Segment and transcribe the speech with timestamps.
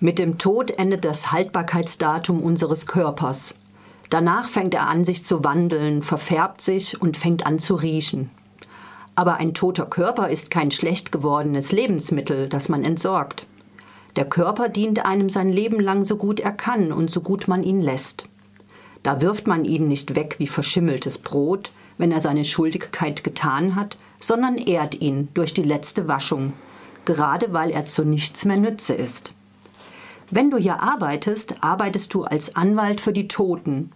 [0.00, 3.56] Mit dem Tod endet das Haltbarkeitsdatum unseres Körpers.
[4.10, 8.30] Danach fängt er an, sich zu wandeln, verfärbt sich und fängt an zu riechen.
[9.16, 13.46] Aber ein toter Körper ist kein schlecht gewordenes Lebensmittel, das man entsorgt.
[14.14, 17.64] Der Körper dient einem sein Leben lang so gut er kann und so gut man
[17.64, 18.26] ihn lässt.
[19.02, 23.98] Da wirft man ihn nicht weg wie verschimmeltes Brot, wenn er seine Schuldigkeit getan hat,
[24.20, 26.52] sondern ehrt ihn durch die letzte Waschung,
[27.04, 29.34] gerade weil er zu nichts mehr Nütze ist.
[30.30, 33.90] Wenn du hier arbeitest, arbeitest du als Anwalt für die Toten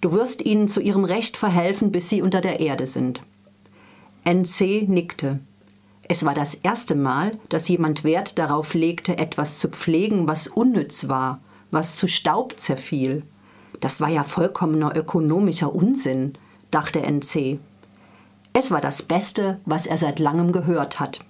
[0.00, 3.22] Du wirst ihnen zu ihrem Recht verhelfen, bis sie unter der Erde sind.
[4.24, 5.40] NC nickte.
[6.08, 11.08] Es war das erste Mal, dass jemand Wert darauf legte, etwas zu pflegen, was unnütz
[11.08, 11.40] war,
[11.70, 13.22] was zu Staub zerfiel.
[13.80, 16.32] Das war ja vollkommener ökonomischer Unsinn,
[16.70, 17.58] dachte NC.
[18.52, 21.24] Es war das Beste, was er seit langem gehört hat.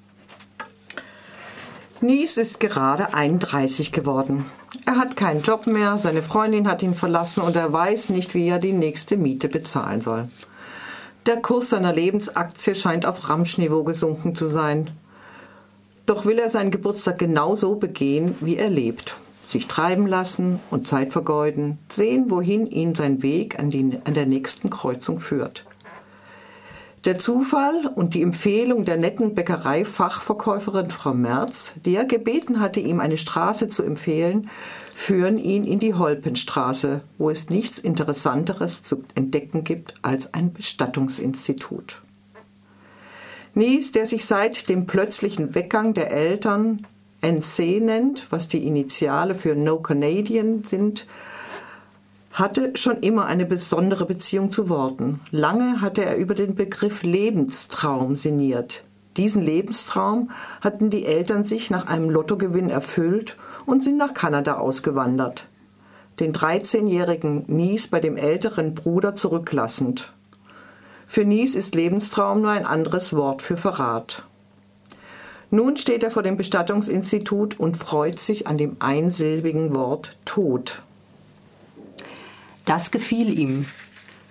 [2.03, 4.47] Nies ist gerade 31 geworden.
[4.87, 8.49] Er hat keinen Job mehr, seine Freundin hat ihn verlassen und er weiß nicht, wie
[8.49, 10.29] er die nächste Miete bezahlen soll.
[11.27, 14.91] Der Kurs seiner Lebensaktie scheint auf Ramschniveau gesunken zu sein.
[16.07, 19.21] Doch will er seinen Geburtstag genauso begehen, wie er lebt.
[19.47, 24.25] Sich treiben lassen und Zeit vergeuden, sehen, wohin ihn sein Weg an, die, an der
[24.25, 25.67] nächsten Kreuzung führt.
[27.07, 33.01] Der Zufall und die Empfehlung der netten Bäckereifachverkäuferin Frau Merz, die er gebeten hatte, ihm
[33.01, 34.51] eine Straße zu empfehlen,
[34.95, 42.03] führen ihn in die Holpenstraße, wo es nichts Interessanteres zu entdecken gibt als ein Bestattungsinstitut.
[43.55, 46.87] Nies, der sich seit dem plötzlichen Weggang der Eltern
[47.23, 51.07] NC nennt, was die Initiale für No Canadian sind,
[52.41, 55.21] hatte schon immer eine besondere Beziehung zu Worten.
[55.31, 58.83] Lange hatte er über den Begriff Lebenstraum sinniert.
[59.17, 65.47] Diesen Lebenstraum hatten die Eltern sich nach einem Lottogewinn erfüllt und sind nach Kanada ausgewandert.
[66.19, 70.15] Den 13-jährigen Nies bei dem älteren Bruder zurücklassend.
[71.07, 74.25] Für Nies ist Lebenstraum nur ein anderes Wort für Verrat.
[75.51, 80.83] Nun steht er vor dem Bestattungsinstitut und freut sich an dem einsilbigen Wort Tod.
[82.71, 83.67] Das gefiel ihm.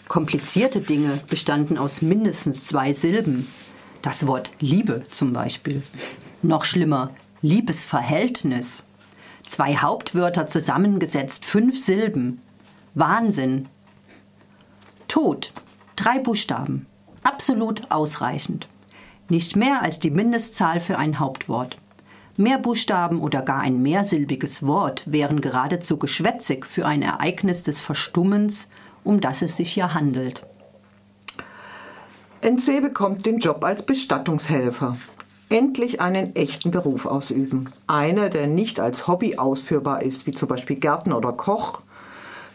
[0.08, 3.46] Komplizierte Dinge bestanden aus mindestens zwei Silben.
[4.02, 5.84] Das Wort Liebe zum Beispiel.
[6.42, 8.86] Noch schlimmer, Liebesverhältnis.
[9.46, 12.40] Zwei Hauptwörter zusammengesetzt, fünf Silben.
[12.94, 13.68] Wahnsinn.
[15.10, 15.52] Tod.
[15.98, 16.86] Drei Buchstaben.
[17.24, 18.70] Absolut ausreichend.
[19.28, 21.78] Nicht mehr als die Mindestzahl für ein Hauptwort.
[22.40, 28.70] Mehr Buchstaben oder gar ein mehrsilbiges Wort wären geradezu geschwätzig für ein Ereignis des Verstummens,
[29.04, 30.46] um das es sich ja handelt.
[32.42, 34.96] NC bekommt den Job als Bestattungshelfer.
[35.50, 37.72] Endlich einen echten Beruf ausüben.
[37.88, 41.82] Einer, der nicht als Hobby ausführbar ist, wie zum Beispiel Gärtner oder Koch.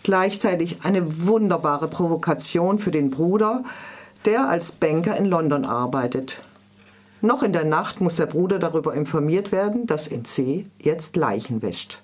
[0.03, 3.65] Gleichzeitig eine wunderbare Provokation für den Bruder,
[4.25, 6.39] der als Banker in London arbeitet.
[7.25, 12.03] Noch in der Nacht muss der Bruder darüber informiert werden, dass NC jetzt Leichen wäscht.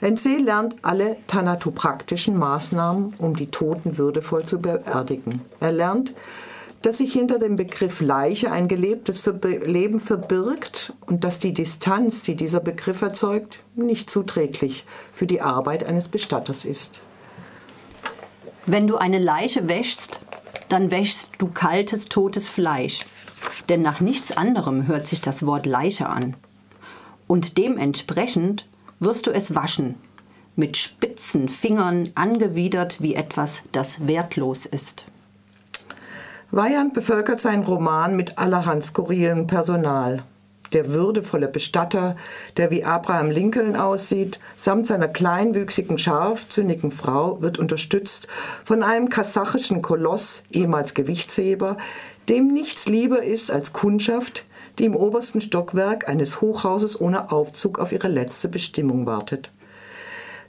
[0.00, 5.42] NC lernt alle thanatopraktischen Maßnahmen, um die Toten würdevoll zu beerdigen.
[5.60, 6.14] Er lernt,
[6.80, 9.22] dass sich hinter dem Begriff Leiche ein gelebtes
[9.66, 15.84] Leben verbirgt und dass die Distanz, die dieser Begriff erzeugt, nicht zuträglich für die Arbeit
[15.84, 17.02] eines Bestatters ist.
[18.64, 20.20] Wenn du eine Leiche wäschst,
[20.70, 23.04] dann wäschst du kaltes, totes Fleisch
[23.68, 26.34] denn nach nichts anderem hört sich das Wort Leiche an.
[27.26, 28.66] Und dementsprechend
[29.00, 29.96] wirst du es waschen,
[30.56, 35.06] mit spitzen Fingern angewidert wie etwas, das wertlos ist.
[36.50, 40.22] Weyand bevölkert seinen Roman mit allerhand skurrilem Personal.
[40.72, 42.16] Der würdevolle Bestatter,
[42.56, 48.28] der wie Abraham Lincoln aussieht, samt seiner kleinwüchsigen, scharfzündigen Frau, wird unterstützt
[48.64, 51.78] von einem kasachischen Koloss, ehemals Gewichtsheber,
[52.28, 54.44] dem nichts lieber ist als Kundschaft,
[54.78, 59.50] die im obersten Stockwerk eines Hochhauses ohne Aufzug auf ihre letzte Bestimmung wartet.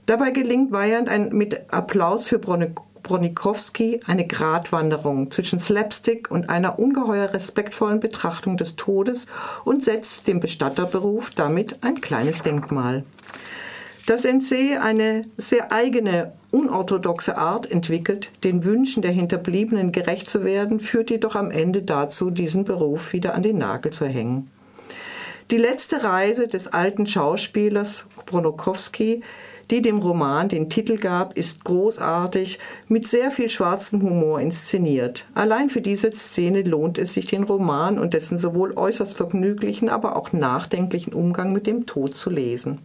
[0.06, 7.34] Dabei gelingt Weyand ein, mit Applaus für Bronikowski eine Gratwanderung zwischen Slapstick und einer ungeheuer
[7.34, 9.28] respektvollen Betrachtung des Todes
[9.66, 13.04] und setzt dem Bestatterberuf damit ein kleines Denkmal.
[14.10, 20.80] Dass NC eine sehr eigene, unorthodoxe Art entwickelt, den Wünschen der Hinterbliebenen gerecht zu werden,
[20.80, 24.50] führt jedoch am Ende dazu, diesen Beruf wieder an den Nagel zu hängen.
[25.52, 29.22] Die letzte Reise des alten Schauspielers Bronokowski,
[29.70, 32.58] die dem Roman den Titel gab, ist großartig,
[32.88, 35.26] mit sehr viel schwarzem Humor inszeniert.
[35.36, 40.16] Allein für diese Szene lohnt es sich, den Roman und dessen sowohl äußerst vergnüglichen, aber
[40.16, 42.80] auch nachdenklichen Umgang mit dem Tod zu lesen.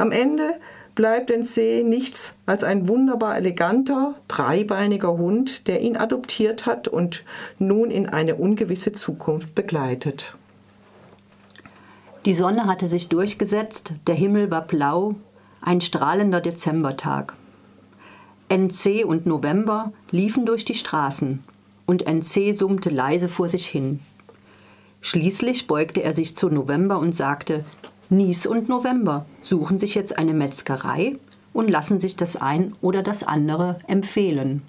[0.00, 0.54] Am Ende
[0.94, 7.22] bleibt NC nichts als ein wunderbar eleganter, dreibeiniger Hund, der ihn adoptiert hat und
[7.58, 10.38] nun in eine ungewisse Zukunft begleitet.
[12.24, 15.16] Die Sonne hatte sich durchgesetzt, der Himmel war blau,
[15.60, 17.34] ein strahlender Dezembertag.
[18.48, 21.44] NC und November liefen durch die Straßen
[21.84, 24.00] und NC summte leise vor sich hin.
[25.02, 27.66] Schließlich beugte er sich zu November und sagte:
[28.12, 31.16] Nies und November suchen sich jetzt eine Metzgerei
[31.52, 34.62] und lassen sich das ein oder das andere empfehlen.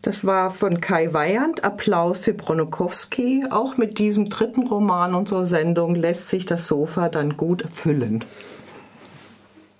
[0.00, 1.64] Das war von Kai Weyand.
[1.64, 3.44] Applaus für Bronokowski.
[3.50, 8.24] Auch mit diesem dritten Roman unserer Sendung lässt sich das Sofa dann gut füllen.